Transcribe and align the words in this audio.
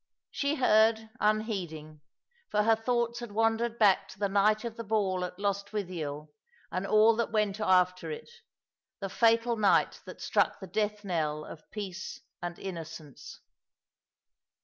She 0.31 0.55
heard, 0.55 1.11
unheeding, 1.19 2.01
for 2.49 2.63
her 2.63 2.75
thoughts 2.75 3.19
had 3.19 3.31
wandered 3.33 3.77
back 3.77 4.07
to 4.07 4.17
the 4.17 4.29
night 4.29 4.63
of 4.65 4.75
the 4.75 4.83
ball 4.83 5.23
at 5.23 5.37
Lostwithiel 5.37 6.31
and 6.71 6.87
all 6.87 7.15
that 7.17 7.31
went 7.31 7.59
after 7.59 8.09
it— 8.09 8.31
the 8.99 9.09
fatal 9.09 9.55
night 9.57 10.01
that 10.05 10.19
struck 10.19 10.59
the 10.59 10.67
^death 10.67 11.03
knell 11.03 11.45
of 11.45 11.69
peace 11.69 12.19
and 12.41 12.57
innocence. 12.57 13.41